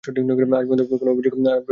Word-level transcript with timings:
আজ 0.03 0.65
পর্যন্ত 0.67 0.89
তো 0.89 0.95
কোনো 0.97 1.11
আভিযোগ 1.11 1.33
আসে 1.33 1.41
নাই। 1.45 1.61